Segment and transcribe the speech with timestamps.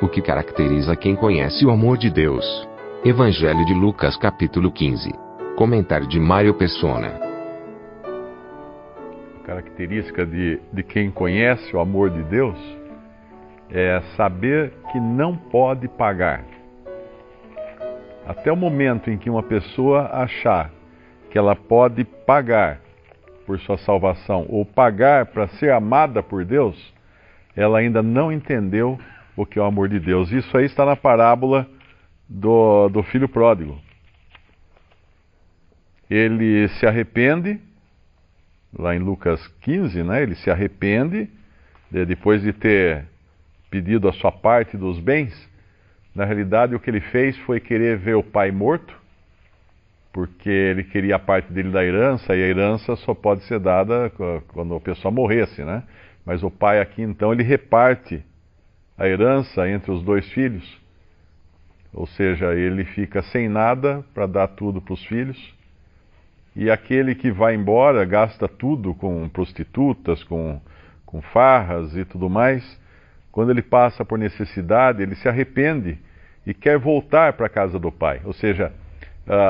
[0.00, 2.44] O que caracteriza quem conhece o amor de Deus.
[3.04, 5.10] Evangelho de Lucas capítulo 15.
[5.56, 7.28] Comentário de Mário Persona.
[9.44, 12.56] característica de, de quem conhece o amor de Deus
[13.70, 16.44] é saber que não pode pagar.
[18.24, 20.70] Até o momento em que uma pessoa achar
[21.28, 22.78] que ela pode pagar
[23.44, 26.76] por sua salvação ou pagar para ser amada por Deus,
[27.56, 28.96] ela ainda não entendeu
[29.38, 30.32] o que é o amor de Deus.
[30.32, 31.64] Isso aí está na parábola
[32.28, 33.80] do, do filho pródigo.
[36.10, 37.60] Ele se arrepende
[38.76, 40.24] lá em Lucas 15, né?
[40.24, 41.30] Ele se arrepende
[41.88, 43.06] de, depois de ter
[43.70, 45.48] pedido a sua parte dos bens.
[46.12, 48.92] Na realidade, o que ele fez foi querer ver o pai morto,
[50.12, 54.10] porque ele queria a parte dele da herança, e a herança só pode ser dada
[54.48, 55.84] quando a pessoa morresse, né?
[56.26, 58.24] Mas o pai aqui, então, ele reparte
[58.98, 60.78] a herança entre os dois filhos.
[61.94, 65.56] Ou seja, ele fica sem nada para dar tudo para os filhos
[66.58, 70.60] e aquele que vai embora gasta tudo com prostitutas, com,
[71.06, 72.64] com farras e tudo mais.
[73.30, 75.96] Quando ele passa por necessidade, ele se arrepende
[76.44, 78.20] e quer voltar para a casa do pai.
[78.24, 78.72] Ou seja,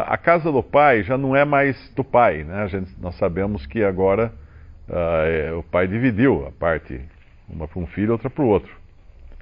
[0.07, 2.45] a casa do pai já não é mais do pai.
[2.45, 2.69] Né?
[2.69, 4.31] Gente, nós sabemos que agora
[4.87, 7.01] uh, o pai dividiu a parte,
[7.49, 8.77] uma para um filho, outra para o outro.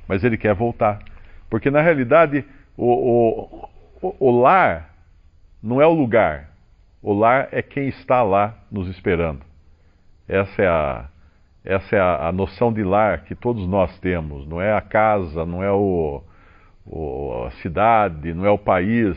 [0.09, 1.01] Mas ele quer voltar.
[1.49, 2.45] Porque na realidade,
[2.77, 3.69] o,
[4.01, 4.91] o, o, lar
[5.63, 6.51] não é o lugar,
[7.03, 9.41] o lar é quem está lá nos esperando.
[10.29, 11.09] Essa é a,
[11.65, 14.47] essa é a, a noção de lar que todos nós temos.
[14.47, 16.23] Não é a casa, não é o,
[16.85, 19.17] o, a cidade, não é o país,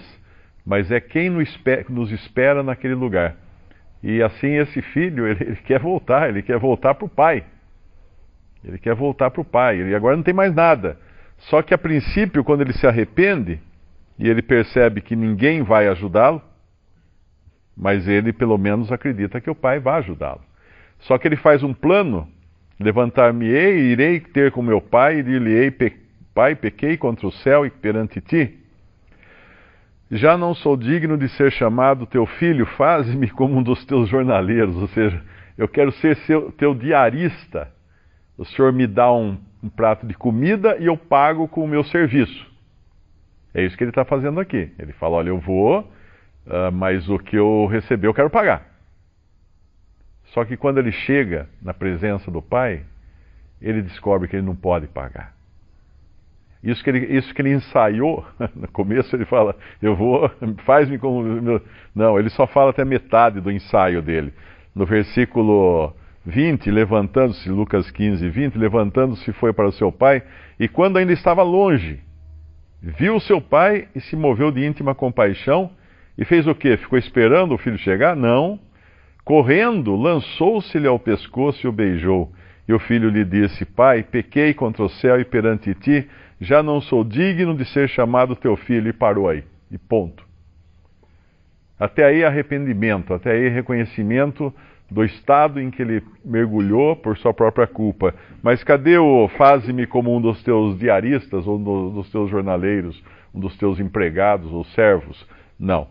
[0.65, 3.35] mas é quem nos espera, nos espera naquele lugar.
[4.01, 7.43] E assim esse filho, ele, ele quer voltar, ele quer voltar para o pai.
[8.63, 9.81] Ele quer voltar para o pai.
[9.81, 10.97] E agora não tem mais nada.
[11.37, 13.59] Só que a princípio, quando ele se arrepende
[14.17, 16.41] e ele percebe que ninguém vai ajudá-lo,
[17.75, 20.41] mas ele pelo menos acredita que o pai vai ajudá-lo.
[20.99, 22.27] Só que ele faz um plano:
[22.77, 25.73] levantar-me-ei, irei ter com meu pai, e dir-lhe-ei,
[26.33, 28.57] pai, pequei contra o céu e perante ti.
[30.11, 34.75] Já não sou digno de ser chamado teu filho, faze-me como um dos teus jornaleiros,
[34.75, 35.21] ou seja,
[35.57, 37.71] eu quero ser seu, teu diarista.
[38.39, 41.83] O senhor me dá um, um prato de comida e eu pago com o meu
[41.83, 42.49] serviço.
[43.53, 44.71] É isso que ele está fazendo aqui.
[44.79, 48.65] Ele fala: olha, eu vou uh, mas o que eu recebi eu quero pagar.
[50.27, 52.85] Só que quando ele chega na presença do pai,
[53.61, 55.33] ele descobre que ele não pode pagar.
[56.63, 58.25] Isso que ele, isso que ele ensaiou,
[58.55, 60.31] no começo ele fala, eu vou,
[60.63, 61.61] faz-me como.
[61.93, 64.33] Não, ele só fala até metade do ensaio dele.
[64.73, 65.93] No versículo
[66.29, 70.23] 20, levantando-se, Lucas 15, 20, levantando-se foi para seu pai,
[70.59, 71.99] e quando ainda estava longe,
[72.81, 75.71] viu seu pai e se moveu de íntima compaixão
[76.17, 76.75] e fez o quê?
[76.75, 78.13] Ficou esperando o filho chegar?
[78.13, 78.59] Não.
[79.23, 82.29] Correndo, lançou-se-lhe ao pescoço e o beijou.
[82.67, 86.09] E o filho lhe disse: Pai, pequei contra o céu e perante ti,
[86.41, 88.89] já não sou digno de ser chamado teu filho.
[88.89, 89.45] E parou aí.
[89.71, 90.27] E ponto.
[91.79, 94.53] Até aí arrependimento, até aí reconhecimento
[94.89, 98.13] do estado em que ele mergulhou por sua própria culpa.
[98.41, 103.01] Mas cadê o faze-me como um dos teus diaristas, ou um dos teus jornaleiros,
[103.33, 105.27] um dos teus empregados ou servos?
[105.59, 105.87] Não.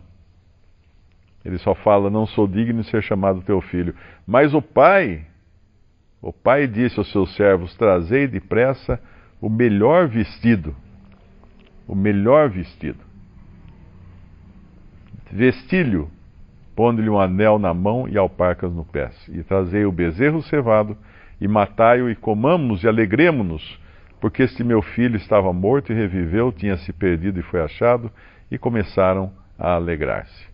[1.45, 3.95] Ele só fala: Não sou digno de ser chamado teu filho.
[4.27, 5.25] Mas o pai,
[6.21, 9.01] o pai disse aos seus servos: Trazei depressa
[9.39, 10.75] o melhor vestido.
[11.87, 12.99] O melhor vestido.
[15.31, 16.09] Vestilho,
[16.79, 19.09] pondo-lhe um anel na mão e alparcas no pé.
[19.27, 20.97] E trazei o bezerro cevado,
[21.41, 23.77] e matai-o, e comamos e alegremo-nos,
[24.21, 28.09] porque este meu filho estava morto e reviveu, tinha se perdido e foi achado,
[28.49, 30.47] e começaram a alegrar-se.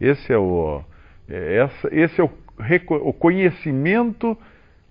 [0.00, 0.82] Esse é o,
[1.28, 2.30] é, esse é o,
[3.06, 4.34] o conhecimento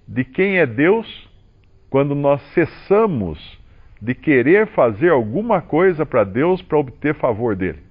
[0.08, 1.28] de quem é Deus
[1.90, 3.60] quando nós cessamos
[4.00, 7.82] de querer fazer alguma coisa para Deus para obter favor dele.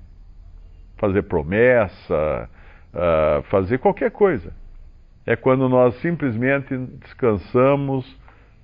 [0.97, 2.49] Fazer promessa,
[2.99, 4.53] uh, fazer qualquer coisa.
[5.25, 8.05] É quando nós simplesmente descansamos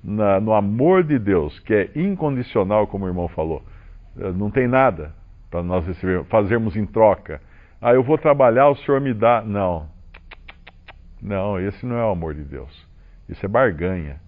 [0.02, 3.62] na, no amor de Deus, que é incondicional, como o irmão falou.
[4.18, 5.12] Eh, não tem nada
[5.50, 7.40] para nós receber, fazermos em troca.
[7.80, 9.42] Ah, eu vou trabalhar, o senhor me dá.
[9.42, 9.88] Não.
[11.20, 12.88] Não, esse não é o amor de Deus.
[13.28, 14.20] Isso é barganha.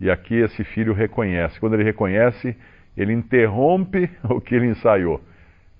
[0.00, 1.60] E aqui esse filho reconhece.
[1.60, 2.56] Quando ele reconhece,
[2.96, 5.20] ele interrompe o que ele ensaiou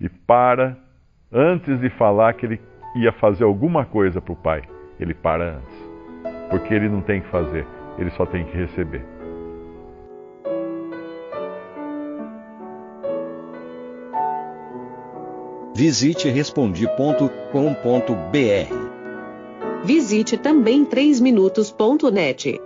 [0.00, 0.76] e para
[1.32, 2.60] antes de falar que ele
[2.96, 4.62] ia fazer alguma coisa para o pai.
[4.98, 5.87] Ele para antes.
[6.50, 7.66] Porque ele não tem que fazer,
[7.98, 9.04] ele só tem que receber.
[15.75, 17.26] Visite respondi.com.br.
[19.84, 22.65] Visite também 3minutos.net.